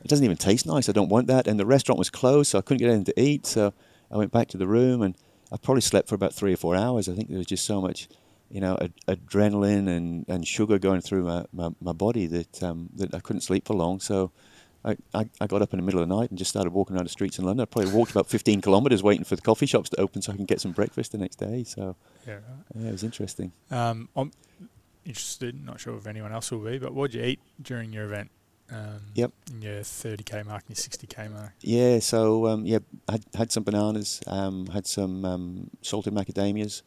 [0.03, 0.89] it doesn't even taste nice.
[0.89, 1.47] I don't want that.
[1.47, 3.47] And the restaurant was closed, so I couldn't get anything to eat.
[3.47, 3.73] So
[4.11, 5.17] I went back to the room and
[5.53, 7.09] I probably slept for about three or four hours.
[7.09, 8.09] I think there was just so much,
[8.51, 12.89] you know, ad- adrenaline and, and sugar going through my, my, my body that um,
[12.97, 14.01] that I couldn't sleep for long.
[14.01, 14.33] So
[14.85, 16.97] I, I, I got up in the middle of the night and just started walking
[16.97, 17.63] around the streets in London.
[17.63, 20.37] I probably walked about 15 kilometres waiting for the coffee shops to open so I
[20.37, 21.65] can get some breakfast the next day.
[21.65, 22.43] So Yeah, right.
[22.75, 23.53] yeah, it was interesting.
[23.71, 24.33] Um, I'm
[25.05, 25.65] interested.
[25.65, 28.31] Not sure if anyone else will be, but what did you eat during your event?
[28.71, 29.33] Um, Yep.
[29.51, 31.53] in Your 30k mark and your 60k mark.
[31.61, 32.79] Yeah, so um, yeah,
[33.09, 36.83] had had some bananas, um, had some um, salted macadamias,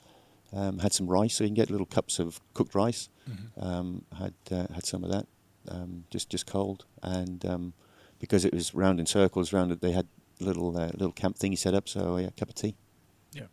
[0.53, 1.35] um, had some rice.
[1.35, 3.09] So you can get little cups of cooked rice.
[3.29, 3.63] Mm-hmm.
[3.67, 5.27] Um, had uh, had some of that,
[5.67, 7.73] um, just just cold, and um,
[8.23, 10.07] because it was round in circles, round they had
[10.39, 11.89] little uh, little camp thingy set up.
[11.89, 12.73] So yeah, cup of tea.
[13.33, 13.47] Yeah.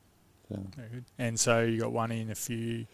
[0.48, 1.04] So, Very good.
[1.18, 2.86] And so you got one in a few,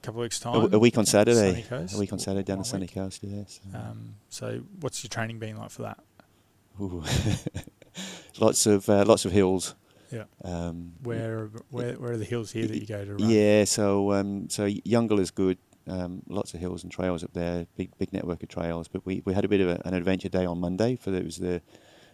[0.00, 0.54] couple of weeks time.
[0.54, 1.66] a, w- a week on Saturday.
[1.70, 2.94] A week on Saturday down the sunny week.
[2.94, 3.20] coast.
[3.22, 3.60] Yes.
[3.74, 5.98] Um, so what's your training been like for that?
[6.80, 7.04] Ooh.
[8.40, 9.74] lots of uh, lots of hills.
[10.10, 10.24] Yeah.
[10.42, 13.28] Um, Where where where are the hills here that you go to run?
[13.28, 15.58] Yeah, so um, so Eungella is good.
[15.88, 17.66] Um, lots of hills and trails up there.
[17.76, 18.88] Big big network of trails.
[18.88, 21.18] But we, we had a bit of a, an adventure day on Monday for the,
[21.18, 21.62] it was the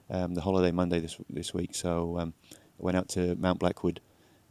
[0.09, 1.75] um, the holiday Monday this this week.
[1.75, 4.01] So um, I went out to Mount Blackwood,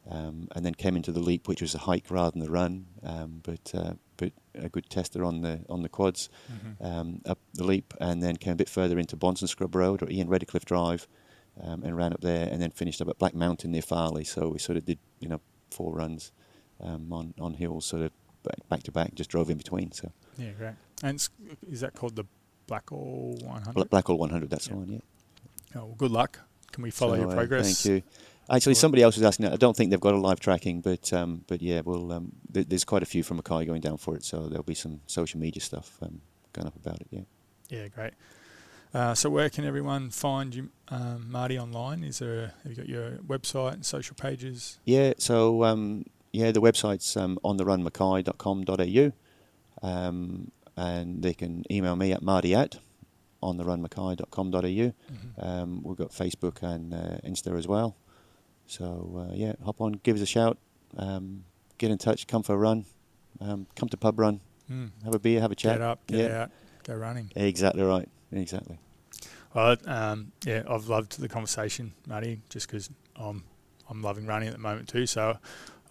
[0.10, 2.86] um, and then came into the Leap, which was a hike rather than the run.
[3.04, 6.30] Um, but uh, but a good tester on the on the quads.
[6.52, 6.86] Mhm.
[6.86, 10.10] Um, up the Leap, and then came a bit further into Bonson Scrub Road or
[10.10, 11.08] Ian Redcliffe Drive,
[11.62, 14.28] um, and ran up there, and then finished up at Black Mountain near Farleigh.
[14.28, 15.40] So we sort of did you know
[15.72, 16.32] four runs
[16.82, 18.12] um, on on hills, sort of
[18.46, 19.92] back, back to back, just drove in between.
[19.92, 20.74] So Yeah, great.
[21.04, 21.28] And
[21.70, 22.26] is that called the
[22.68, 23.74] Blackall 100?
[23.74, 24.74] Bla- Blackall 100, that's Yeah.
[24.74, 24.90] the one.
[24.90, 25.00] Yeah.
[25.76, 26.40] Oh, well, good luck.
[26.72, 27.84] Can we follow So, your uh, progress?
[27.84, 28.04] thank you.
[28.50, 29.48] Actually, somebody else was asking.
[29.48, 32.68] I don't think they've got a live tracking, but um, but yeah, well, um, th-
[32.70, 35.40] there's quite a few from Mackay going down for it, so there'll be some social
[35.40, 36.22] media stuff um,
[36.54, 37.08] going up about it.
[37.10, 37.22] Yeah.
[37.70, 38.14] Yeah, great.
[38.94, 42.04] Uh, so where can everyone find you, um, Marty, online?
[42.04, 44.78] Is there a, have you got your website and social pages?
[44.86, 46.06] Yeah, so um,
[46.36, 49.12] yeah, the website's um, ontherunmackay.com.au,
[49.88, 52.78] um, and they can email me at marty at
[53.42, 54.62] ontherunmackay.com.au.
[54.62, 55.40] Mm-hmm.
[55.46, 57.96] Um, we've got Facebook and uh, Insta as well.
[58.68, 60.58] So uh, yeah, hop on, give us a shout,
[60.98, 61.44] um,
[61.78, 62.86] get in touch, come for a run,
[63.40, 64.90] um, come to pub run, Mm.
[65.04, 65.74] have a beer, have a chat.
[65.76, 66.52] Get up, get yeah, out,
[66.86, 67.32] go running.
[67.36, 68.80] exactly right, exactly.
[69.54, 73.44] Well, um, yeah, I've loved the conversation, Marty, just because I'm
[73.88, 75.06] I'm loving running at the moment too.
[75.06, 75.38] So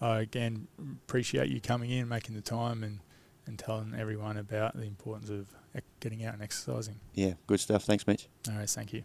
[0.05, 0.67] I again
[1.03, 2.99] appreciate you coming in, making the time, and
[3.47, 5.47] and telling everyone about the importance of
[5.99, 6.99] getting out and exercising.
[7.13, 7.83] Yeah, good stuff.
[7.83, 8.27] Thanks, Mitch.
[8.49, 9.03] All right, thank you.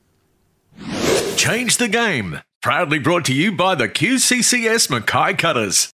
[1.36, 2.40] Change the game.
[2.62, 5.90] Proudly brought to you by the QCCS Mackay Cutters.